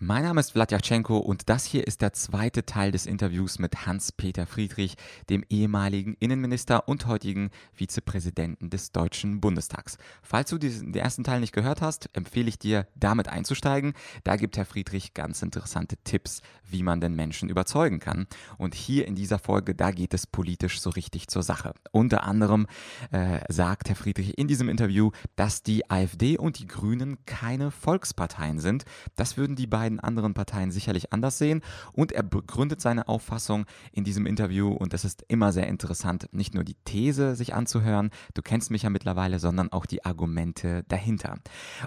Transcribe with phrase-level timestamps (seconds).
[0.00, 4.46] Mein Name ist Vladyachenko und das hier ist der zweite Teil des Interviews mit Hans-Peter
[4.46, 4.94] Friedrich,
[5.28, 9.98] dem ehemaligen Innenminister und heutigen Vizepräsidenten des Deutschen Bundestags.
[10.22, 13.94] Falls du diesen, den ersten Teil nicht gehört hast, empfehle ich dir, damit einzusteigen.
[14.22, 18.28] Da gibt Herr Friedrich ganz interessante Tipps, wie man den Menschen überzeugen kann.
[18.56, 21.74] Und hier in dieser Folge, da geht es politisch so richtig zur Sache.
[21.90, 22.68] Unter anderem
[23.10, 28.60] äh, sagt Herr Friedrich in diesem Interview, dass die AfD und die Grünen keine Volksparteien
[28.60, 28.84] sind.
[29.16, 31.62] Das würden die beiden beiden anderen Parteien sicherlich anders sehen.
[31.92, 34.70] Und er begründet seine Auffassung in diesem Interview.
[34.70, 38.82] Und das ist immer sehr interessant, nicht nur die These sich anzuhören, du kennst mich
[38.82, 41.36] ja mittlerweile, sondern auch die Argumente dahinter.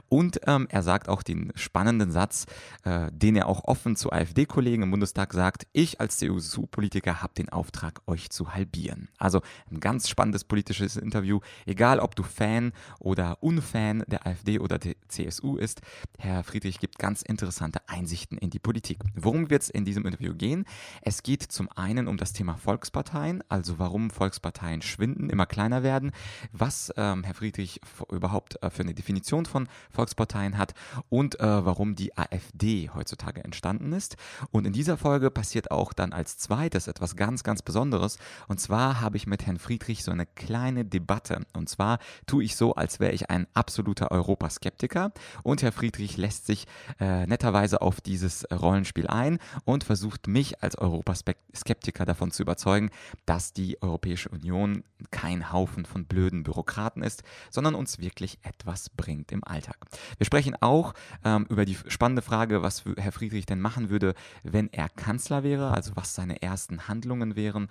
[0.10, 2.46] Und ähm, er sagt auch den spannenden Satz,
[2.84, 7.50] äh, den er auch offen zu AfD-Kollegen im Bundestag sagt, ich als CSU-Politiker habe den
[7.50, 9.10] Auftrag, euch zu halbieren.
[9.18, 14.80] Also ein ganz spannendes politisches Interview, egal ob du Fan oder Unfan der AfD oder
[14.80, 15.82] der CSU ist.
[16.18, 19.00] Herr Friedrich gibt ganz interessante Einsichten in die Politik.
[19.16, 20.66] Worum wird es in diesem Interview gehen?
[21.02, 26.12] Es geht zum einen um das Thema Volksparteien, also warum Volksparteien schwinden, immer kleiner werden,
[26.52, 30.74] was ähm, Herr Friedrich überhaupt äh, für eine Definition von Volksparteien hat
[31.10, 34.16] und äh, warum die AfD heutzutage entstanden ist.
[34.52, 38.18] Und in dieser Folge passiert auch dann als zweites etwas ganz, ganz Besonderes.
[38.48, 41.42] Und zwar habe ich mit Herrn Friedrich so eine kleine Debatte.
[41.54, 45.12] Und zwar tue ich so, als wäre ich ein absoluter Europaskeptiker.
[45.44, 46.68] Und Herr Friedrich lässt sich
[47.00, 52.90] äh, netterweise auf dieses Rollenspiel ein und versucht mich als Europaskeptiker davon zu überzeugen,
[53.26, 59.32] dass die Europäische Union kein Haufen von blöden Bürokraten ist, sondern uns wirklich etwas bringt
[59.32, 59.78] im Alltag.
[60.18, 60.94] Wir sprechen auch
[61.24, 65.72] ähm, über die spannende Frage, was Herr Friedrich denn machen würde, wenn er Kanzler wäre,
[65.72, 67.70] also was seine ersten Handlungen wären.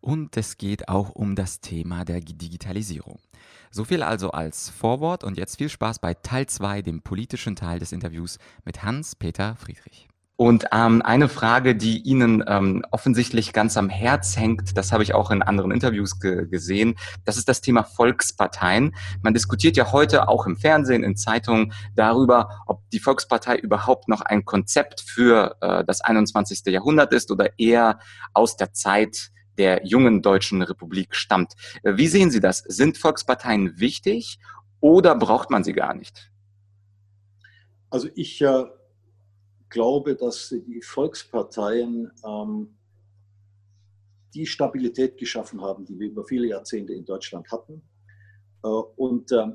[0.00, 3.20] Und es geht auch um das Thema der Digitalisierung.
[3.70, 7.78] So viel also als Vorwort und jetzt viel Spaß bei Teil 2, dem politischen Teil
[7.78, 10.08] des Interviews mit Hans-Peter Friedrich.
[10.40, 15.14] Und ähm, eine Frage, die Ihnen ähm, offensichtlich ganz am Herz hängt, das habe ich
[15.14, 16.96] auch in anderen Interviews ge gesehen,
[17.26, 18.94] das ist das Thema Volksparteien.
[19.22, 24.22] Man diskutiert ja heute auch im Fernsehen, in Zeitungen darüber, ob die Volkspartei überhaupt noch
[24.22, 26.62] ein Konzept für äh, das 21.
[26.68, 27.98] Jahrhundert ist oder eher
[28.32, 31.54] aus der Zeit der jungen deutschen Republik stammt.
[31.82, 32.58] Äh, wie sehen Sie das?
[32.66, 34.38] Sind Volksparteien wichtig
[34.80, 36.30] oder braucht man sie gar nicht?
[37.90, 38.64] Also ich äh,
[39.68, 42.76] glaube, dass die Volksparteien ähm,
[44.34, 47.82] die Stabilität geschaffen haben, die wir über viele Jahrzehnte in Deutschland hatten.
[48.62, 49.48] Äh, und äh,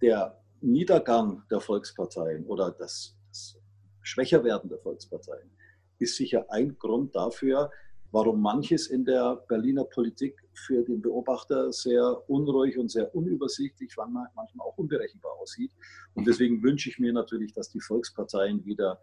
[0.00, 3.58] der Niedergang der Volksparteien oder das, das
[4.02, 5.50] Schwächerwerden der Volksparteien
[5.98, 7.70] ist sicher ein Grund dafür,
[8.12, 14.66] warum manches in der Berliner Politik für den Beobachter sehr unruhig und sehr unübersichtlich, manchmal
[14.66, 15.72] auch unberechenbar aussieht.
[16.14, 19.00] Und deswegen wünsche ich mir natürlich, dass die Volksparteien wieder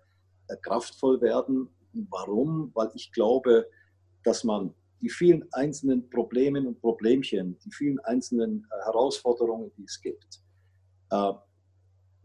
[0.47, 1.69] äh, kraftvoll werden.
[2.09, 2.71] Warum?
[2.73, 3.67] Weil ich glaube,
[4.23, 10.01] dass man die vielen einzelnen Problemen und Problemchen, die vielen einzelnen äh, Herausforderungen, die es
[10.01, 10.41] gibt,
[11.11, 11.33] äh,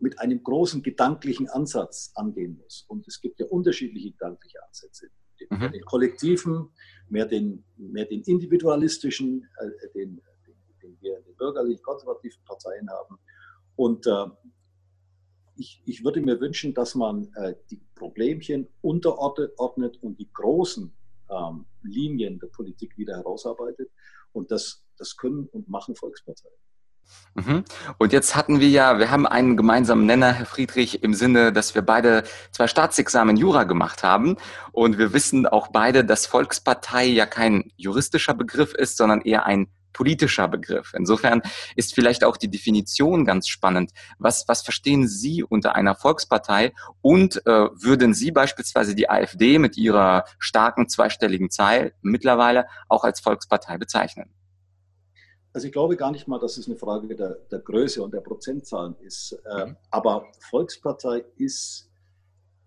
[0.01, 2.85] mit einem großen gedanklichen Ansatz angehen muss.
[2.89, 5.11] Und es gibt ja unterschiedliche gedankliche Ansätze
[5.51, 5.73] den, mhm.
[5.73, 6.71] den kollektiven,
[7.09, 13.19] mehr den, mehr den individualistischen, äh, den, den, den, wir in den bürgerlich-konservativen Parteien haben.
[13.77, 14.27] Und äh,
[15.57, 20.93] ich, ich würde mir wünschen, dass man äh, die Problemchen unterordnet und die großen
[21.31, 23.91] ähm, Linien der Politik wieder herausarbeitet.
[24.33, 26.55] Und das, das können und machen Volksparteien.
[27.35, 27.65] Mhm.
[27.99, 31.75] Und jetzt hatten wir ja, wir haben einen gemeinsamen Nenner, Herr Friedrich, im Sinne, dass
[31.75, 34.37] wir beide zwei Staatsexamen Jura gemacht haben.
[34.73, 39.69] Und wir wissen auch beide, dass Volkspartei ja kein juristischer Begriff ist, sondern eher ein
[39.93, 40.93] politischer Begriff.
[40.97, 41.43] Insofern
[41.77, 43.93] ist vielleicht auch die Definition ganz spannend.
[44.19, 49.77] Was, was verstehen Sie unter einer Volkspartei und äh, würden Sie beispielsweise die AfD mit
[49.77, 54.31] ihrer starken zweistelligen Zahl mittlerweile auch als Volkspartei bezeichnen?
[55.53, 58.21] Also ich glaube gar nicht mal, dass es eine Frage der, der Größe und der
[58.21, 59.37] Prozentzahlen ist.
[59.45, 59.77] Mhm.
[59.91, 61.91] Aber Volkspartei ist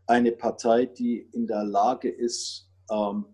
[0.06, 3.26] eine Partei, die in der Lage ist, ähm,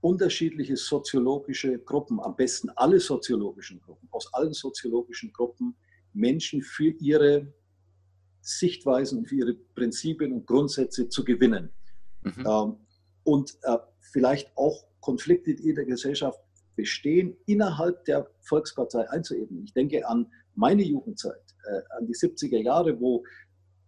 [0.00, 5.76] unterschiedliche soziologische Gruppen, am besten alle soziologischen Gruppen, aus allen soziologischen Gruppen
[6.12, 7.52] Menschen für ihre
[8.40, 11.70] Sichtweisen und für ihre Prinzipien und Grundsätze zu gewinnen.
[12.22, 12.46] Mhm.
[12.46, 12.76] Ähm,
[13.24, 16.40] und äh, vielleicht auch Konflikte in der Gesellschaft
[16.78, 19.64] Bestehen innerhalb der Volkspartei einzuebnen.
[19.64, 23.24] Ich denke an meine Jugendzeit, äh, an die 70er Jahre, wo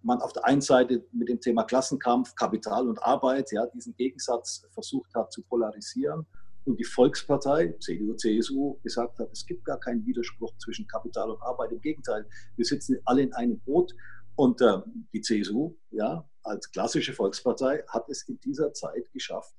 [0.02, 4.66] man auf der einen Seite mit dem Thema Klassenkampf, Kapital und Arbeit, ja, diesen Gegensatz
[4.72, 6.26] versucht hat zu polarisieren
[6.64, 11.40] und die Volkspartei, CDU, CSU, gesagt hat, es gibt gar keinen Widerspruch zwischen Kapital und
[11.42, 11.70] Arbeit.
[11.70, 12.26] Im Gegenteil,
[12.56, 13.92] wir sitzen alle in einem Boot.
[14.36, 14.78] Und äh,
[15.12, 19.54] die CSU, ja, als klassische Volkspartei, hat es in dieser Zeit geschafft,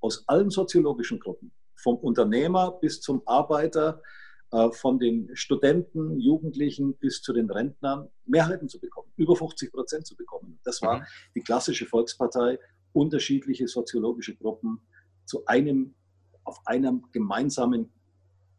[0.00, 1.52] aus allen soziologischen Gruppen,
[1.86, 4.02] vom Unternehmer bis zum Arbeiter,
[4.50, 10.04] äh, von den Studenten, Jugendlichen bis zu den Rentnern Mehrheiten zu bekommen, über 50 Prozent
[10.04, 10.58] zu bekommen.
[10.64, 11.04] Das war mhm.
[11.36, 12.58] die klassische Volkspartei,
[12.92, 14.80] unterschiedliche soziologische Gruppen
[15.26, 15.94] zu einem,
[16.42, 17.92] auf einem gemeinsamen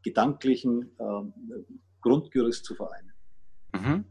[0.03, 1.63] gedanklichen äh,
[1.99, 3.06] Grundgerüst zu vereinen.
[3.81, 4.05] Mhm.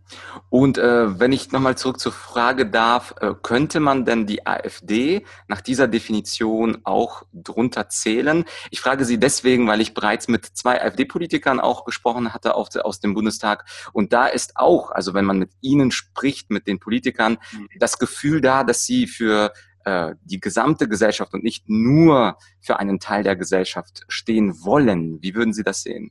[0.50, 5.24] Und äh, wenn ich nochmal zurück zur Frage darf, äh, könnte man denn die AfD
[5.48, 8.44] nach dieser Definition auch drunter zählen?
[8.70, 13.14] Ich frage Sie deswegen, weil ich bereits mit zwei AfD-Politikern auch gesprochen hatte aus dem
[13.14, 13.64] Bundestag.
[13.92, 17.68] Und da ist auch, also wenn man mit ihnen spricht, mit den Politikern, mhm.
[17.78, 19.52] das Gefühl da, dass sie für
[19.86, 25.22] äh, die gesamte Gesellschaft und nicht nur für einen Teil der Gesellschaft stehen wollen.
[25.22, 26.10] Wie würden Sie das sehen?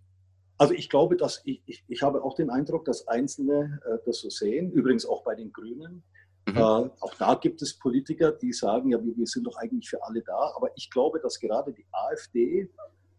[0.58, 4.20] Also ich glaube, dass ich, ich, ich habe auch den Eindruck, dass Einzelne äh, das
[4.20, 6.04] so sehen, übrigens auch bei den Grünen.
[6.48, 6.58] Mhm.
[6.58, 10.02] Äh, auch da gibt es Politiker, die sagen, ja, wir, wir sind doch eigentlich für
[10.04, 10.54] alle da.
[10.56, 12.70] Aber ich glaube, dass gerade die AfD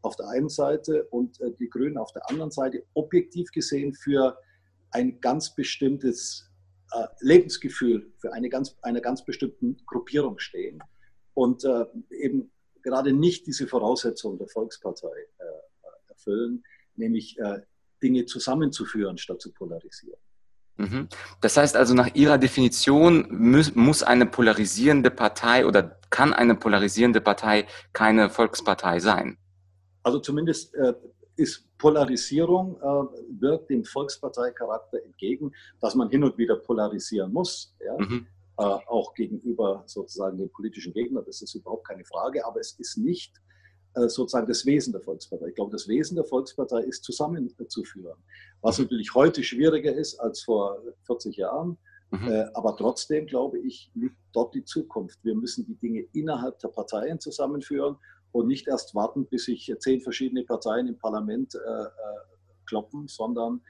[0.03, 4.39] auf der einen Seite und äh, die Grünen auf der anderen Seite objektiv gesehen für
[4.93, 6.49] ein ganz bestimmtes
[6.93, 10.83] äh, Lebensgefühl, für eine ganz, einer ganz bestimmten Gruppierung stehen
[11.35, 12.51] und äh, eben
[12.83, 15.45] gerade nicht diese Voraussetzungen der Volkspartei äh,
[16.09, 16.63] erfüllen
[16.99, 17.61] nämlich äh,
[18.03, 20.21] Dinge zusammenzuführen, statt zu polarisieren.
[20.77, 21.09] Mhm.
[21.41, 27.21] Das heißt also, nach Ihrer Definition muss, muss eine polarisierende Partei oder kann eine polarisierende
[27.21, 29.39] Partei keine Volkspartei sein?
[30.03, 30.93] Also zumindest äh,
[31.37, 37.97] ist Polarisierung, äh, wirkt dem Volksparteicharakter entgegen, dass man hin und wieder polarisieren muss, ja?
[37.99, 38.27] mhm.
[38.59, 42.99] äh, auch gegenüber sozusagen den politischen Gegnern, das ist überhaupt keine Frage, aber es ist
[42.99, 43.35] nicht
[44.03, 45.49] sozusagen das Wesen der Volkspartei.
[45.49, 48.19] Ich glaube, das Wesen der Volkspartei ist zusammenzuführen.
[48.61, 51.79] Was natürlich heute schwieriger ist als vor 40 Jahren.
[52.11, 52.29] Mhm.
[52.29, 55.19] Äh, aber trotzdem, glaube ich, liegt dort die Zukunft.
[55.25, 57.97] Wir müssen die Dinge innerhalb der Parteien zusammenführen
[58.33, 61.89] und nicht erst warten, bis sich zehn verschiedene Parteien im Parlament äh, äh
[62.67, 63.61] kloppen, sondern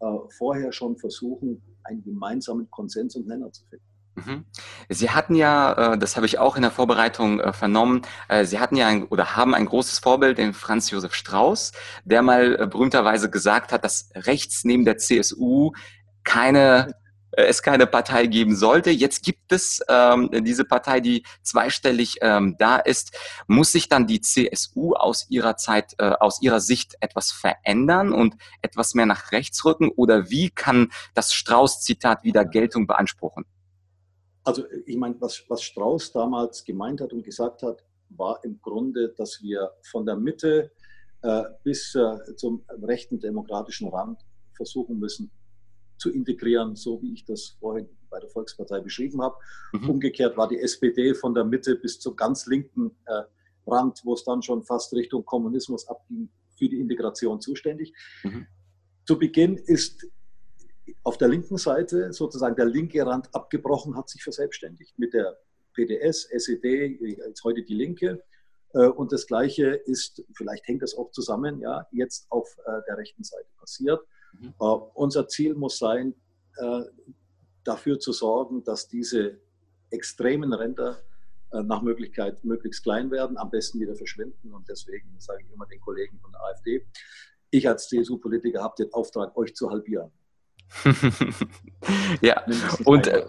[0.00, 3.84] äh, vorher schon versuchen, einen gemeinsamen Konsens und Nenner zu finden.
[4.16, 4.46] Mhm.
[4.88, 8.58] Sie hatten ja, äh, das habe ich auch in der Vorbereitung äh, vernommen, äh, Sie
[8.58, 11.72] hatten ja ein, oder haben ein großes Vorbild, den Franz Josef Strauß,
[12.04, 15.72] der mal berühmterweise gesagt hat, dass rechts neben der CSU
[16.24, 16.94] keine
[17.38, 18.90] es keine Partei geben sollte.
[18.90, 23.14] Jetzt gibt es ähm, diese Partei, die zweistellig ähm, da ist.
[23.46, 28.36] Muss sich dann die CSU aus ihrer Zeit, äh, aus ihrer Sicht etwas verändern und
[28.62, 29.90] etwas mehr nach rechts rücken?
[29.90, 33.44] Oder wie kann das Strauß-Zitat wieder Geltung beanspruchen?
[34.46, 39.12] Also ich meine, was, was Strauß damals gemeint hat und gesagt hat, war im Grunde,
[39.16, 40.70] dass wir von der Mitte
[41.22, 44.20] äh, bis äh, zum rechten demokratischen Rand
[44.54, 45.32] versuchen müssen
[45.98, 49.34] zu integrieren, so wie ich das vorhin bei der Volkspartei beschrieben habe.
[49.72, 49.90] Mhm.
[49.90, 53.22] Umgekehrt war die SPD von der Mitte bis zum ganz linken äh,
[53.66, 57.92] Rand, wo es dann schon fast Richtung Kommunismus abging, für die Integration zuständig.
[58.22, 58.46] Mhm.
[59.06, 60.06] Zu Beginn ist
[61.02, 65.36] auf der linken Seite sozusagen der linke Rand abgebrochen, hat sich verselbstständigt mit der
[65.74, 68.22] PDS, SED, jetzt heute die Linke.
[68.72, 72.98] Äh, und das Gleiche ist, vielleicht hängt das auch zusammen, ja, jetzt auf äh, der
[72.98, 74.00] rechten Seite passiert.
[74.32, 74.54] Mhm.
[74.60, 76.14] Uh, unser Ziel muss sein,
[77.64, 79.38] dafür zu sorgen, dass diese
[79.90, 81.02] extremen Ränder
[81.52, 84.54] nach Möglichkeit möglichst klein werden, am besten wieder verschwinden.
[84.54, 86.86] Und deswegen sage ich immer den Kollegen von der AfD,
[87.50, 90.10] ich als CSU-Politiker habe den Auftrag, euch zu halbieren.
[92.20, 92.42] ja,
[92.84, 93.24] und, äh,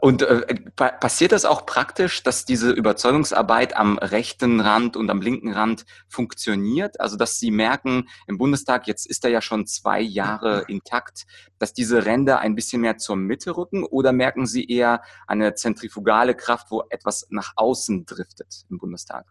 [0.00, 5.52] und äh, passiert das auch praktisch, dass diese Überzeugungsarbeit am rechten Rand und am linken
[5.52, 7.00] Rand funktioniert?
[7.00, 11.26] Also, dass Sie merken, im Bundestag, jetzt ist er ja schon zwei Jahre intakt,
[11.60, 13.84] dass diese Ränder ein bisschen mehr zur Mitte rücken?
[13.84, 19.26] Oder merken Sie eher eine zentrifugale Kraft, wo etwas nach außen driftet im Bundestag?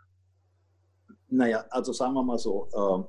[1.30, 3.04] Naja, also sagen wir mal so, äh,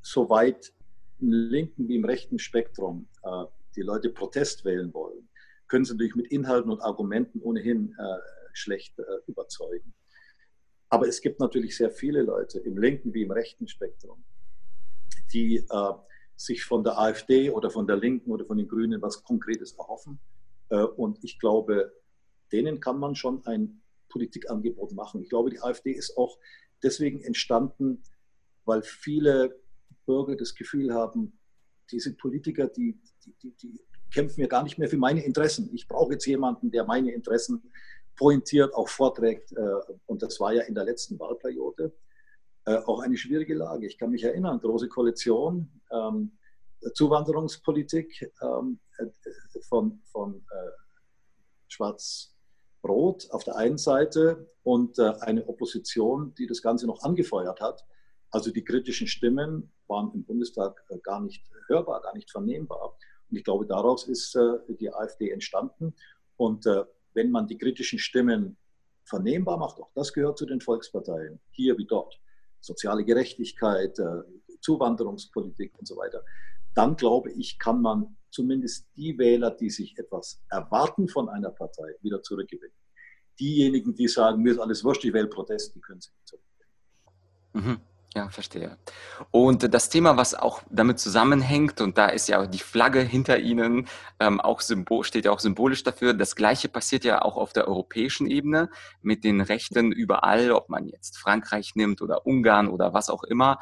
[0.00, 0.72] soweit
[1.20, 3.44] im linken wie im rechten Spektrum äh,
[3.78, 5.28] die Leute Protest wählen wollen,
[5.68, 8.18] können sie natürlich mit Inhalten und Argumenten ohnehin äh,
[8.52, 9.94] schlecht äh, überzeugen.
[10.88, 14.24] Aber es gibt natürlich sehr viele Leute im linken wie im rechten Spektrum,
[15.32, 15.92] die äh,
[16.36, 20.18] sich von der AfD oder von der Linken oder von den Grünen was Konkretes erhoffen.
[20.70, 21.92] Äh, und ich glaube,
[22.50, 25.22] denen kann man schon ein Politikangebot machen.
[25.22, 26.38] Ich glaube, die AfD ist auch
[26.82, 28.02] deswegen entstanden,
[28.64, 29.60] weil viele
[30.06, 31.38] Bürger das Gefühl haben,
[31.90, 32.98] diese Politiker, die,
[33.42, 33.80] die, die,
[34.12, 35.70] kämpfen ja gar nicht mehr für meine Interessen.
[35.74, 37.70] Ich brauche jetzt jemanden, der meine Interessen
[38.16, 39.52] pointiert, auch vorträgt.
[39.52, 41.92] Äh, und das war ja in der letzten Wahlperiode.
[42.66, 43.86] äh, auch eine schwierige Lage.
[43.86, 46.36] Ich kann mich erinnern, große Koalition, ähm,
[46.94, 49.06] Zuwanderungspolitik ähm, äh,
[49.68, 50.44] von, von
[51.68, 57.84] Schwarz-Rot auf der einen Seite und eine Opposition, die das Ganze noch angefeuert hat.
[58.30, 62.96] Also die kritischen Stimmen waren im Bundestag gar nicht hörbar, gar nicht vernehmbar.
[63.30, 65.94] Und ich glaube, daraus ist äh, die AfD entstanden.
[66.36, 68.56] Und äh, wenn man die kritischen Stimmen
[69.04, 72.20] vernehmbar macht, auch das gehört zu den Volksparteien, hier wie dort,
[72.60, 74.22] soziale Gerechtigkeit, äh,
[74.60, 76.24] Zuwanderungspolitik und so weiter,
[76.74, 81.94] dann glaube ich, kann man zumindest die Wähler, die sich etwas erwarten von einer Partei,
[82.02, 82.76] wieder zurückgewinnen.
[83.40, 87.78] Diejenigen, die sagen, mir ist alles wurscht, ich wähle Protest, die können sie nicht zurückgewinnen.
[87.78, 87.80] Mhm.
[88.14, 88.78] Ja, verstehe.
[89.30, 93.86] Und das Thema, was auch damit zusammenhängt, und da ist ja die Flagge hinter Ihnen
[94.18, 96.14] ähm, auch symbol, steht ja auch symbolisch dafür.
[96.14, 98.70] Das Gleiche passiert ja auch auf der europäischen Ebene
[99.02, 103.58] mit den Rechten überall, ob man jetzt Frankreich nimmt oder Ungarn oder was auch immer.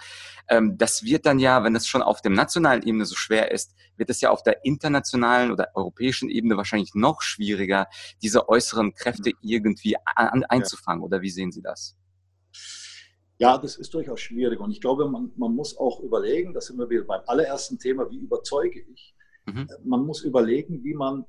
[0.49, 3.75] Ähm, das wird dann ja, wenn es schon auf der nationalen Ebene so schwer ist,
[3.97, 7.88] wird es ja auf der internationalen oder europäischen Ebene wahrscheinlich noch schwieriger,
[8.23, 9.38] diese äußeren Kräfte mhm.
[9.41, 11.03] irgendwie an, einzufangen.
[11.03, 11.97] Oder wie sehen Sie das?
[13.38, 14.61] Ja, das ist durchaus schwierig.
[14.61, 18.11] Und ich glaube, man, man muss auch überlegen, das sind wir wieder beim allerersten Thema,
[18.11, 19.14] wie überzeuge ich?
[19.47, 19.69] Mhm.
[19.85, 21.25] Man muss überlegen, wie man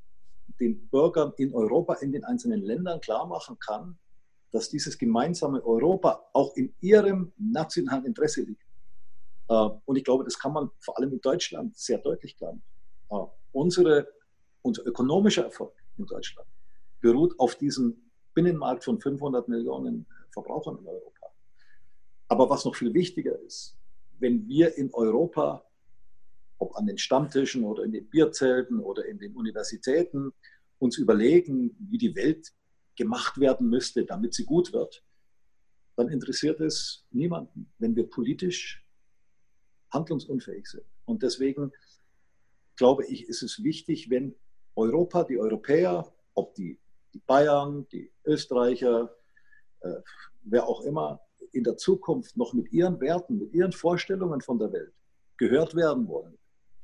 [0.60, 3.98] den Bürgern in Europa, in den einzelnen Ländern klar machen kann,
[4.52, 8.64] dass dieses gemeinsame Europa auch in ihrem nationalen Interesse liegt.
[9.50, 12.64] Äh, und ich glaube, das kann man vor allem in Deutschland sehr deutlich klar machen.
[13.10, 14.08] Äh, unsere,
[14.62, 16.48] unser ökonomischer Erfolg in Deutschland
[17.02, 21.17] beruht auf diesem Binnenmarkt von 500 Millionen Verbrauchern in Europa.
[22.28, 23.78] Aber was noch viel wichtiger ist,
[24.20, 25.64] wenn wir in Europa,
[26.58, 30.34] ob an den Stammtischen oder in den Bierzelten oder in den Universitäten,
[30.80, 32.54] uns überlegen, wie die Welt
[32.96, 35.04] gemacht werden müsste, damit sie gut wird,
[35.96, 38.86] dann interessiert es niemanden, wenn wir politisch
[39.92, 40.86] handlungsunfähig sind.
[41.06, 41.72] Und deswegen
[42.76, 44.36] glaube ich, ist es wichtig, wenn
[44.76, 46.80] Europa, die Europäer, ob die,
[47.14, 49.16] die Bayern, die Österreicher,
[49.80, 50.02] äh,
[50.44, 51.27] wer auch immer,
[51.58, 54.94] in der Zukunft noch mit ihren Werten, mit ihren Vorstellungen von der Welt
[55.38, 56.38] gehört werden wollen,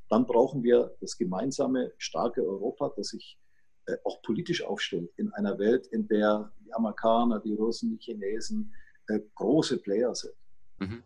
[0.09, 3.39] dann brauchen wir das gemeinsame, starke Europa, das sich
[3.85, 8.73] äh, auch politisch aufstellt in einer Welt, in der die Amerikaner, die Russen, die Chinesen
[9.07, 10.33] äh, große Player sind.
[10.79, 11.03] Mhm.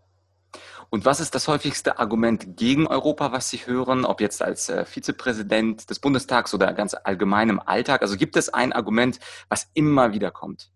[0.89, 4.85] Und was ist das häufigste Argument gegen Europa, was Sie hören, ob jetzt als äh,
[4.85, 8.01] Vizepräsident des Bundestags oder ganz allgemein im Alltag?
[8.01, 9.19] Also gibt es ein Argument,
[9.49, 10.71] was immer wieder kommt?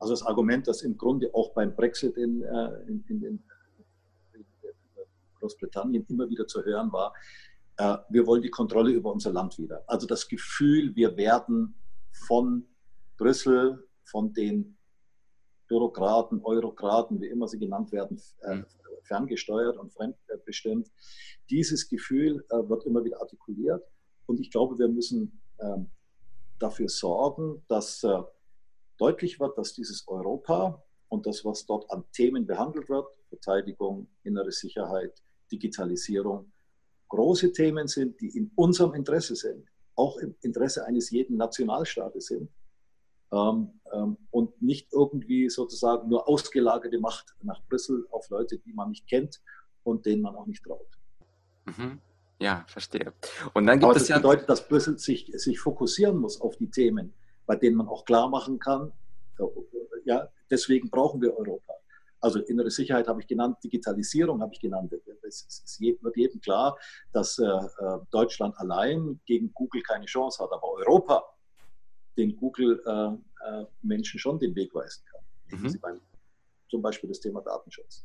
[0.00, 3.44] Also das Argument, das im Grunde auch beim Brexit in, äh, in, in, in
[5.38, 7.14] Großbritannien immer wieder zu hören war,
[7.76, 9.84] äh, wir wollen die Kontrolle über unser Land wieder.
[9.86, 11.74] Also das Gefühl, wir werden
[12.12, 12.66] von
[13.18, 14.78] Brüssel, von den
[15.68, 18.66] Bürokraten, Eurokraten, wie immer sie genannt werden, äh, mhm.
[19.02, 20.90] ferngesteuert und fremdbestimmt.
[21.50, 23.84] Dieses Gefühl wird immer wieder artikuliert.
[24.26, 25.90] Und ich glaube, wir müssen ähm,
[26.58, 28.04] dafür sorgen, dass
[29.00, 34.52] deutlich wird, dass dieses Europa und das, was dort an Themen behandelt wird, Verteidigung, innere
[34.52, 36.52] Sicherheit, Digitalisierung,
[37.08, 39.66] große Themen sind, die in unserem Interesse sind,
[39.96, 42.50] auch im Interesse eines jeden Nationalstaates sind
[43.32, 48.90] ähm, ähm, und nicht irgendwie sozusagen nur ausgelagerte Macht nach Brüssel auf Leute, die man
[48.90, 49.40] nicht kennt
[49.82, 50.88] und denen man auch nicht traut.
[51.66, 52.00] Mhm.
[52.40, 53.12] Ja, verstehe.
[53.52, 56.56] Und dann gibt Aber es das ja bedeutet, dass Brüssel sich, sich fokussieren muss auf
[56.56, 57.12] die Themen,
[57.50, 58.92] bei denen man auch klar machen kann,
[59.40, 59.42] äh,
[60.04, 61.72] ja, deswegen brauchen wir Europa.
[62.20, 64.94] Also innere Sicherheit habe ich genannt, Digitalisierung habe ich genannt.
[65.26, 66.78] Es wird jedem klar,
[67.12, 71.24] dass äh, äh, Deutschland allein gegen Google keine Chance hat, aber Europa
[72.16, 75.22] den Google-Menschen schon den Weg weisen kann.
[75.58, 75.80] Mhm.
[75.80, 76.00] Beim,
[76.68, 78.04] zum Beispiel das Thema Datenschutz.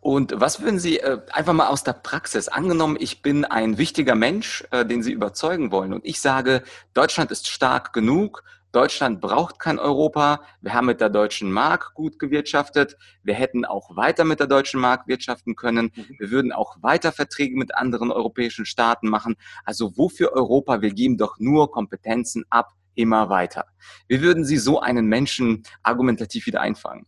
[0.00, 4.14] Und was würden Sie äh, einfach mal aus der Praxis, angenommen, ich bin ein wichtiger
[4.14, 6.62] Mensch, äh, den Sie überzeugen wollen und ich sage,
[6.94, 8.44] Deutschland ist stark genug,
[8.76, 10.42] Deutschland braucht kein Europa.
[10.60, 12.98] Wir haben mit der deutschen Mark gut gewirtschaftet.
[13.22, 15.92] Wir hätten auch weiter mit der deutschen Mark wirtschaften können.
[15.96, 16.16] Mhm.
[16.18, 19.36] Wir würden auch weiter Verträge mit anderen europäischen Staaten machen.
[19.64, 20.82] Also wofür Europa?
[20.82, 23.64] Wir geben doch nur Kompetenzen ab, immer weiter.
[24.08, 27.06] Wie würden Sie so einen Menschen argumentativ wieder einfangen?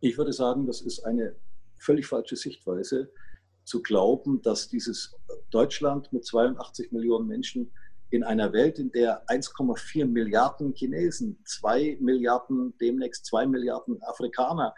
[0.00, 1.36] Ich würde sagen, das ist eine
[1.76, 3.12] völlig falsche Sichtweise,
[3.64, 5.14] zu glauben, dass dieses
[5.50, 7.70] Deutschland mit 82 Millionen Menschen
[8.12, 14.74] in einer Welt, in der 1,4 Milliarden Chinesen, 2 Milliarden, demnächst 2 Milliarden Afrikaner,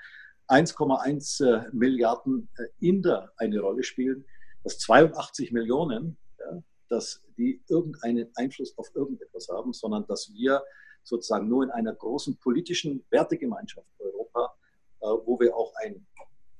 [0.47, 4.25] 1,1 äh, Milliarden äh, Inder eine Rolle spielen,
[4.62, 10.62] dass 82 Millionen, ja, dass die irgendeinen Einfluss auf irgendetwas haben, sondern dass wir
[11.03, 14.55] sozusagen nur in einer großen politischen Wertegemeinschaft Europa,
[15.00, 16.07] äh, wo wir auch ein,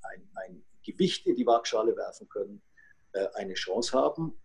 [0.03, 2.63] ein, ein Gewicht in die Waagschale werfen können,
[3.13, 4.37] äh, eine Chance haben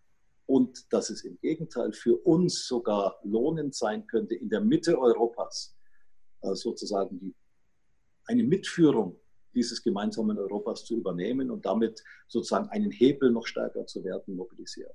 [0.50, 5.78] und dass es im Gegenteil für uns sogar lohnend sein könnte, in der Mitte Europas
[6.42, 7.36] äh, sozusagen die,
[8.26, 9.20] eine Mitführung
[9.54, 14.94] dieses gemeinsamen Europas zu übernehmen und damit sozusagen einen Hebel noch stärker zu werden, mobilisieren.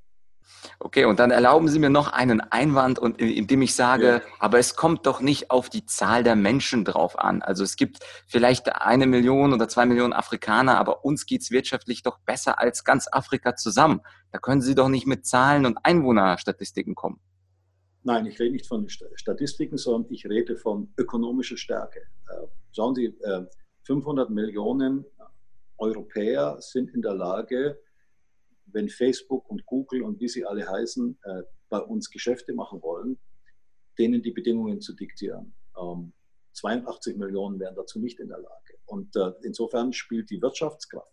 [0.79, 4.21] Okay, und dann erlauben Sie mir noch einen Einwand, und indem ich sage, ja.
[4.39, 7.43] aber es kommt doch nicht auf die Zahl der Menschen drauf an.
[7.43, 12.03] Also es gibt vielleicht eine Million oder zwei Millionen Afrikaner, aber uns geht es wirtschaftlich
[12.03, 14.01] doch besser als ganz Afrika zusammen.
[14.33, 17.21] Da können Sie doch nicht mit Zahlen und Einwohnerstatistiken kommen.
[18.03, 22.01] Nein, ich rede nicht von Statistiken, sondern ich rede von ökonomischer Stärke.
[22.29, 23.15] Äh, schauen Sie,
[23.85, 25.07] 500 äh, Millionen
[25.79, 27.79] Europäer sind in der Lage,
[28.67, 33.19] wenn Facebook und Google und wie sie alle heißen, äh, bei uns Geschäfte machen wollen,
[33.99, 35.55] denen die Bedingungen zu diktieren.
[35.81, 36.13] Ähm,
[36.53, 38.79] 82 Millionen wären dazu nicht in der Lage.
[38.87, 41.13] Und äh, insofern spielt die Wirtschaftskraft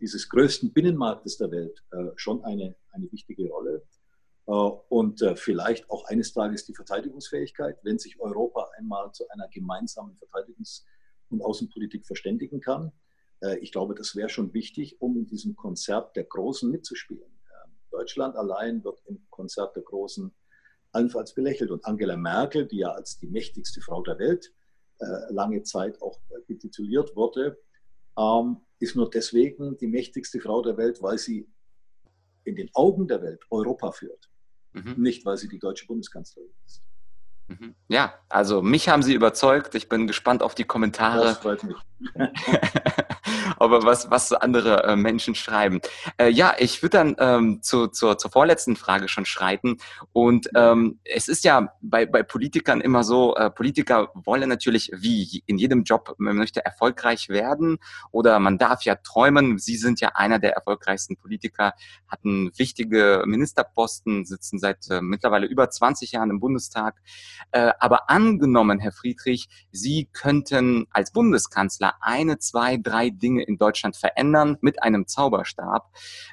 [0.00, 3.86] dieses größten Binnenmarktes der Welt äh, schon eine, eine wichtige Rolle.
[4.46, 9.48] Äh, und äh, vielleicht auch eines Tages die Verteidigungsfähigkeit, wenn sich Europa einmal zu einer
[9.48, 10.84] gemeinsamen Verteidigungs-
[11.28, 12.92] und Außenpolitik verständigen kann
[13.60, 17.32] ich glaube, das wäre schon wichtig, um in diesem Konzert der Großen mitzuspielen.
[17.90, 20.32] Deutschland allein wird im Konzert der Großen
[20.92, 21.70] allenfalls belächelt.
[21.70, 24.52] Und Angela Merkel, die ja als die mächtigste Frau der Welt
[24.98, 27.58] äh, lange Zeit auch betituliert wurde,
[28.18, 31.48] ähm, ist nur deswegen die mächtigste Frau der Welt, weil sie
[32.44, 34.30] in den Augen der Welt Europa führt.
[34.72, 34.94] Mhm.
[34.96, 36.82] Nicht, weil sie die deutsche Bundeskanzlerin ist.
[37.48, 37.74] Mhm.
[37.88, 39.74] Ja, also mich haben Sie überzeugt.
[39.74, 41.24] Ich bin gespannt auf die Kommentare.
[41.24, 41.76] Das freut mich.
[43.58, 45.80] aber was, was andere äh, Menschen schreiben.
[46.18, 49.76] Äh, ja, ich würde dann ähm, zu, zur, zur vorletzten Frage schon schreiten.
[50.12, 55.42] Und ähm, es ist ja bei, bei Politikern immer so, äh, Politiker wollen natürlich wie
[55.46, 57.78] in jedem Job, man möchte erfolgreich werden
[58.10, 59.58] oder man darf ja träumen.
[59.58, 61.72] Sie sind ja einer der erfolgreichsten Politiker,
[62.08, 67.00] hatten wichtige Ministerposten, sitzen seit äh, mittlerweile über 20 Jahren im Bundestag.
[67.52, 73.96] Äh, aber angenommen, Herr Friedrich, Sie könnten als Bundeskanzler eine, zwei, drei Dinge in Deutschland
[73.96, 75.90] verändern mit einem Zauberstab.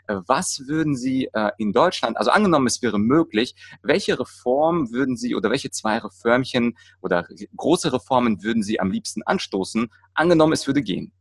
[0.07, 5.17] Äh, was würden Sie äh, in Deutschland, also angenommen, es wäre möglich, welche Reform würden
[5.17, 9.89] Sie oder welche zwei Reformchen oder große Reformen würden Sie am liebsten anstoßen?
[10.13, 11.11] Angenommen, es würde gehen.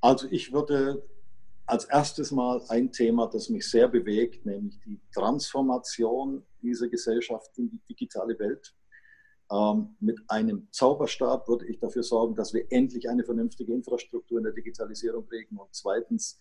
[0.00, 1.02] Also ich würde
[1.66, 7.70] als erstes mal ein Thema, das mich sehr bewegt, nämlich die Transformation dieser Gesellschaft in
[7.70, 8.74] die digitale Welt.
[9.50, 14.44] Ähm, mit einem Zauberstab würde ich dafür sorgen, dass wir endlich eine vernünftige Infrastruktur in
[14.44, 16.38] der Digitalisierung kriegen und zweitens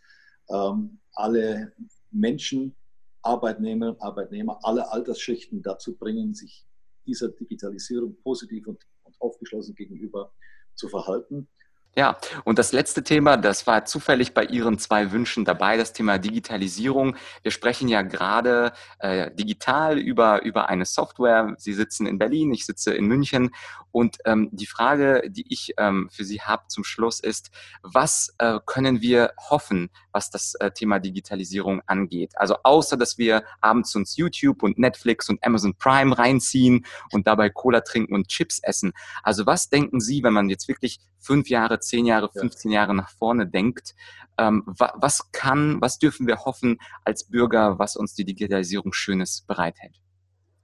[0.50, 1.74] ähm, alle
[2.12, 2.76] Menschen,
[3.22, 6.66] Arbeitnehmer, Arbeitnehmer, alle Altersschichten dazu bringen, sich
[7.06, 10.34] dieser Digitalisierung positiv und, und aufgeschlossen gegenüber
[10.76, 11.48] zu verhalten.
[11.96, 16.20] Ja, und das letzte Thema, das war zufällig bei Ihren zwei Wünschen dabei, das Thema
[16.20, 17.16] Digitalisierung.
[17.42, 21.56] Wir sprechen ja gerade äh, digital über, über eine Software.
[21.58, 23.50] Sie sitzen in Berlin, ich sitze in München.
[23.92, 27.50] Und ähm, die Frage, die ich ähm, für Sie habe zum Schluss ist,
[27.82, 32.34] was äh, können wir hoffen, was das äh, Thema Digitalisierung angeht?
[32.36, 37.50] Also außer, dass wir abends uns YouTube und Netflix und Amazon Prime reinziehen und dabei
[37.50, 38.94] Cola trinken und Chips essen.
[39.24, 43.10] Also was denken Sie, wenn man jetzt wirklich fünf Jahre, zehn Jahre, 15 Jahre nach
[43.10, 43.94] vorne denkt,
[44.40, 50.02] ähm, was kann, was dürfen wir hoffen als Bürger, was uns die Digitalisierung Schönes bereithält?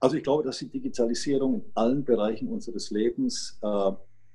[0.00, 3.92] Also ich glaube, dass die Digitalisierung in allen Bereichen unseres Lebens äh,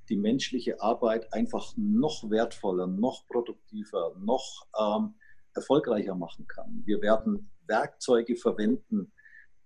[0.09, 5.15] die menschliche Arbeit einfach noch wertvoller, noch produktiver, noch ähm,
[5.55, 6.83] erfolgreicher machen kann.
[6.85, 9.11] Wir werden Werkzeuge verwenden,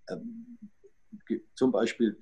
[0.10, 0.58] ähm,
[1.56, 2.17] zum Beispiel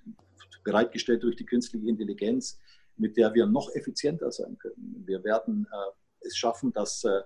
[0.63, 2.60] bereitgestellt durch die künstliche Intelligenz,
[3.02, 5.04] mit der wir noch effizienter sein können.
[5.06, 7.22] Wir werden äh, es schaffen, dass äh,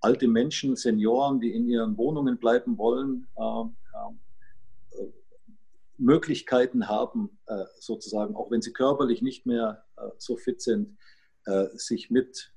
[0.00, 5.12] alte Menschen, Senioren, die in ihren Wohnungen bleiben wollen, äh, äh
[5.98, 10.98] Möglichkeiten haben, äh, sozusagen, auch wenn sie körperlich nicht mehr äh, so fit sind,
[11.74, 12.52] sich mit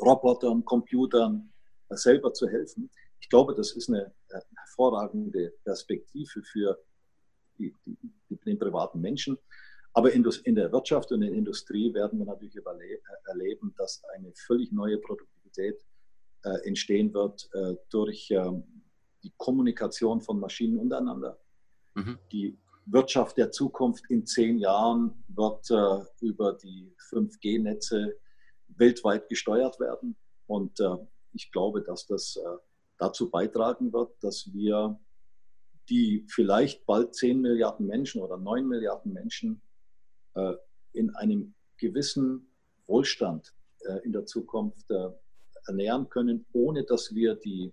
[0.00, 1.52] Robotern, Computern
[1.88, 2.88] selber zu helfen.
[3.18, 4.14] Ich glaube, das ist eine
[4.54, 6.80] hervorragende Perspektive für
[7.58, 7.98] die, die,
[8.46, 9.38] den privaten Menschen.
[9.92, 14.32] Aber in der Wirtschaft und in der Industrie werden wir natürlich äh, erleben, dass eine
[14.34, 15.84] völlig neue Produktivität
[16.44, 18.84] äh, entstehen wird äh, durch ähm,
[19.22, 21.38] die Kommunikation von Maschinen untereinander.
[21.94, 22.18] Mhm.
[22.30, 25.68] Die Wirtschaft der Zukunft in zehn Jahren wird
[26.20, 28.16] über die 5G-Netze
[28.68, 30.16] weltweit gesteuert werden.
[30.46, 30.80] Und
[31.32, 32.40] ich glaube, dass das
[32.96, 34.98] dazu beitragen wird, dass wir
[35.90, 39.69] die vielleicht bald 10 Milliarden Menschen oder 9 Milliarden Menschen äh,
[40.92, 42.50] in einem gewissen
[42.86, 45.08] Wohlstand äh, in der Zukunft äh,
[45.66, 47.72] ernähren können, ohne dass wir die,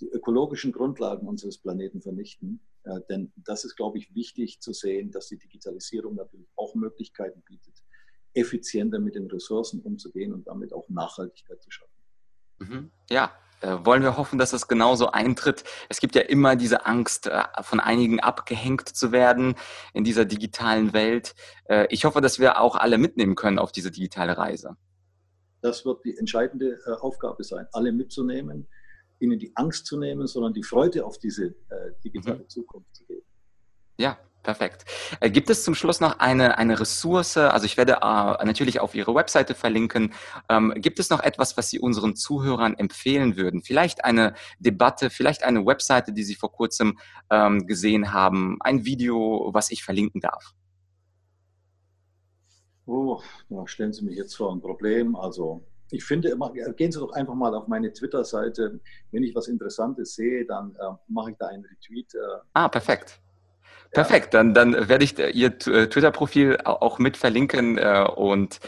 [0.00, 2.60] die ökologischen Grundlagen unseres Planeten vernichten.
[2.84, 7.42] Äh, denn das ist, glaube ich, wichtig zu sehen, dass die Digitalisierung natürlich auch Möglichkeiten
[7.42, 7.82] bietet,
[8.34, 11.92] effizienter mit den Ressourcen umzugehen und damit auch Nachhaltigkeit zu schaffen.
[12.58, 12.90] Mhm.
[13.10, 15.64] Ja, äh, wollen wir hoffen, dass das genauso eintritt.
[15.88, 19.54] Es gibt ja immer diese Angst, äh, von einigen abgehängt zu werden
[19.92, 21.34] in dieser digitalen Welt.
[21.64, 24.76] Äh, ich hoffe, dass wir auch alle mitnehmen können auf diese digitale Reise.
[25.60, 28.68] Das wird die entscheidende Aufgabe sein, alle mitzunehmen,
[29.20, 31.54] ihnen die Angst zu nehmen, sondern die Freude auf diese
[32.04, 32.48] digitale mhm.
[32.48, 33.24] Zukunft zu geben.
[33.96, 34.84] Ja, Perfekt.
[35.20, 37.36] Äh, gibt es zum Schluss noch eine, eine Ressource?
[37.36, 40.12] Also ich werde äh, natürlich auf Ihre Webseite verlinken.
[40.48, 43.62] Ähm, gibt es noch etwas, was Sie unseren Zuhörern empfehlen würden?
[43.62, 46.98] Vielleicht eine Debatte, vielleicht eine Webseite, die Sie vor kurzem
[47.30, 50.54] ähm, gesehen haben, ein Video, was ich verlinken darf?
[52.86, 55.14] Oh, da stellen Sie mich jetzt vor ein Problem.
[55.14, 58.80] Also ich finde immer, gehen Sie doch einfach mal auf meine Twitter-Seite.
[59.12, 62.12] Wenn ich was Interessantes sehe, dann äh, mache ich da einen Retweet.
[62.16, 62.18] Äh,
[62.54, 63.20] ah, perfekt.
[63.92, 68.58] Perfekt, dann, dann werde ich Ihr äh, Twitter-Profil auch mit verlinken äh, und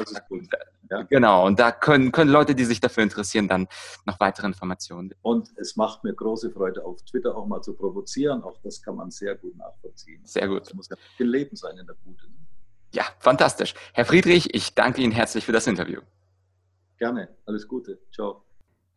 [0.91, 1.03] ja.
[1.05, 3.67] genau, und da können, können Leute, die sich dafür interessieren, dann
[4.05, 5.15] noch weitere Informationen.
[5.23, 8.43] Und es macht mir große Freude, auf Twitter auch mal zu provozieren.
[8.43, 10.21] Auch das kann man sehr gut nachvollziehen.
[10.25, 10.67] Sehr gut.
[10.67, 12.27] Das muss ja viel Leben sein in der Gute.
[12.27, 12.35] Ne?
[12.93, 13.75] Ja, fantastisch.
[13.93, 16.01] Herr Friedrich, ich danke Ihnen herzlich für das Interview.
[16.99, 17.99] Gerne, alles Gute.
[18.13, 18.44] Ciao.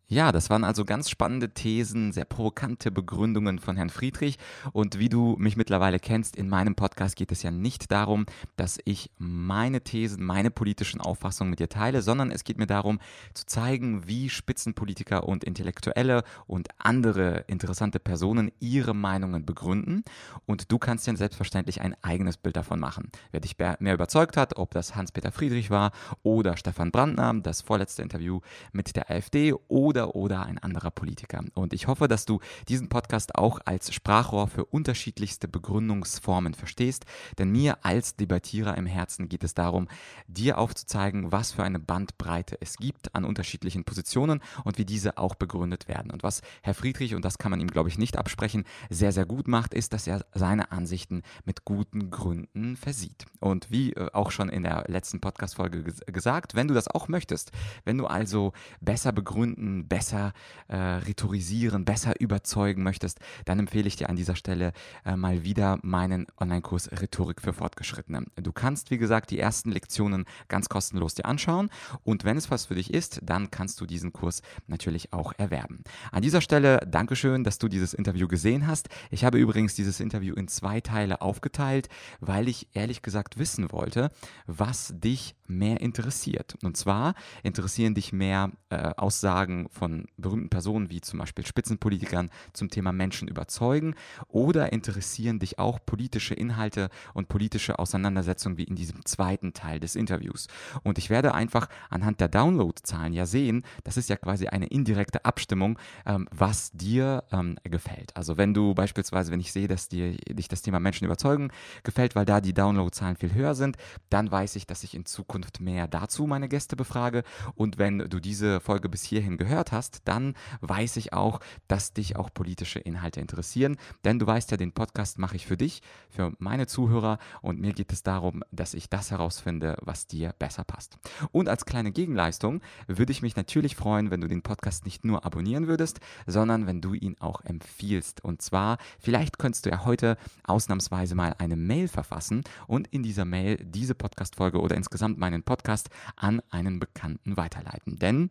[0.10, 4.38] Ja, das waren also ganz spannende Thesen, sehr provokante Begründungen von Herrn Friedrich.
[4.72, 8.80] Und wie du mich mittlerweile kennst, in meinem Podcast geht es ja nicht darum, dass
[8.86, 13.00] ich meine Thesen, meine politischen Auffassungen mit dir teile, sondern es geht mir darum
[13.34, 20.06] zu zeigen, wie Spitzenpolitiker und Intellektuelle und andere interessante Personen ihre Meinungen begründen.
[20.46, 23.12] Und du kannst dir selbstverständlich ein eigenes Bild davon machen.
[23.32, 25.92] Wer dich mehr überzeugt hat, ob das Hans-Peter Friedrich war
[26.24, 28.40] oder Stefan Brandner, das vorletzte Interview
[28.72, 31.44] mit der AfD oder oder oder ein anderer Politiker.
[31.54, 37.06] Und ich hoffe, dass du diesen Podcast auch als Sprachrohr für unterschiedlichste Begründungsformen verstehst,
[37.38, 39.88] denn mir als Debattierer im Herzen geht es darum,
[40.28, 45.36] dir aufzuzeigen, was für eine Bandbreite es gibt an unterschiedlichen Positionen und wie diese auch
[45.36, 46.12] begründet werden.
[46.12, 49.26] Und was Herr Friedrich, und das kann man ihm, glaube ich, nicht absprechen, sehr, sehr
[49.26, 53.26] gut macht, ist, dass er seine Ansichten mit guten Gründen versieht.
[53.40, 57.52] Und wie äh, auch schon in der letzten Podcast-Folge gesagt, wenn du das auch möchtest,
[57.86, 60.34] wenn du also besser begründen, besser
[60.68, 64.74] äh, rhetorisieren, besser überzeugen möchtest, dann empfehle ich dir an dieser Stelle
[65.06, 68.26] äh, mal wieder meinen Online-Kurs Rhetorik für Fortgeschrittene.
[68.36, 71.70] Du kannst, wie gesagt, die ersten Lektionen ganz kostenlos dir anschauen
[72.04, 75.84] und wenn es was für dich ist, dann kannst du diesen Kurs natürlich auch erwerben.
[76.12, 78.90] An dieser Stelle Dankeschön, dass du dieses Interview gesehen hast.
[79.12, 84.12] Ich habe übrigens dieses Interview in zwei Teile aufgeteilt, weil ich ehrlich gesagt wissen wollte,
[84.46, 86.58] was dich mehr interessiert.
[86.64, 92.70] Und zwar interessieren dich mehr äh, Aussagen von berühmten Personen wie zum Beispiel Spitzenpolitikern zum
[92.70, 93.96] Thema Menschen überzeugen
[94.28, 99.96] oder interessieren dich auch politische Inhalte und politische Auseinandersetzungen wie in diesem zweiten Teil des
[99.96, 100.48] Interviews.
[100.84, 105.24] Und ich werde einfach anhand der Downloadzahlen ja sehen, das ist ja quasi eine indirekte
[105.26, 108.16] Abstimmung, ähm, was dir ähm, gefällt.
[108.16, 111.52] Also wenn du beispielsweise, wenn ich sehe, dass dir dich das Thema Menschen überzeugen
[111.84, 113.78] gefällt, weil da die Downloadzahlen viel höher sind,
[114.10, 117.24] dann weiß ich, dass ich in Zukunft mehr dazu meine Gäste befrage.
[117.56, 121.94] Und wenn du diese Folge bis hierhin gehört gehört hast, dann weiß ich auch, dass
[121.94, 123.78] dich auch politische Inhalte interessieren.
[124.04, 127.74] Denn du weißt ja, den Podcast mache ich für dich, für meine Zuhörer und mir
[127.74, 130.98] geht es darum, dass ich das herausfinde, was dir besser passt.
[131.32, 135.26] Und als kleine Gegenleistung würde ich mich natürlich freuen, wenn du den Podcast nicht nur
[135.26, 138.24] abonnieren würdest, sondern wenn du ihn auch empfiehlst.
[138.24, 143.26] Und zwar, vielleicht könntest du ja heute ausnahmsweise mal eine Mail verfassen und in dieser
[143.26, 147.98] Mail diese Podcast-Folge oder insgesamt meinen Podcast an einen Bekannten weiterleiten.
[147.98, 148.30] Denn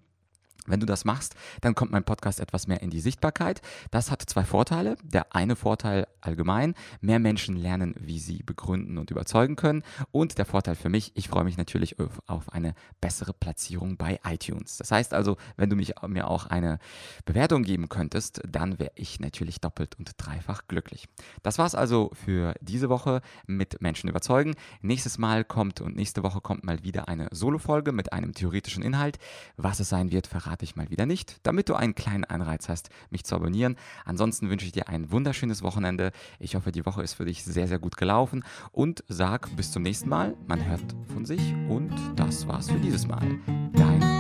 [0.67, 3.63] wenn du das machst, dann kommt mein Podcast etwas mehr in die Sichtbarkeit.
[3.91, 4.97] Das hat zwei Vorteile.
[5.03, 9.83] Der eine Vorteil allgemein, mehr Menschen lernen, wie sie begründen und überzeugen können.
[10.11, 14.77] Und der Vorteil für mich, ich freue mich natürlich auf eine bessere Platzierung bei iTunes.
[14.79, 16.79] Das heißt also, wenn du mich, mir auch eine
[17.25, 21.09] Bewertung geben könntest, dann wäre ich natürlich doppelt und dreifach glücklich.
[21.43, 24.55] Das war's also für diese Woche mit Menschen überzeugen.
[24.81, 29.19] Nächstes Mal kommt und nächste Woche kommt mal wieder eine Solo-Folge mit einem theoretischen Inhalt.
[29.57, 32.71] Was es sein wird, verrate verrate ich mal wieder nicht, damit du einen kleinen Anreiz
[32.71, 33.77] hast, mich zu abonnieren.
[34.07, 36.13] Ansonsten wünsche ich dir ein wunderschönes Wochenende.
[36.39, 38.43] Ich hoffe, die Woche ist für dich sehr, sehr gut gelaufen
[38.73, 40.35] und sag bis zum nächsten Mal.
[40.47, 43.39] Man hört von sich und das war's für dieses Mal.
[43.75, 44.16] Dein